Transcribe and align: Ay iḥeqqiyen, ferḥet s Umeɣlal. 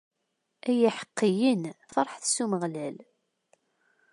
Ay 0.69 0.79
iḥeqqiyen, 0.89 1.63
ferḥet 1.91 2.25
s 2.33 2.35
Umeɣlal. 2.43 2.97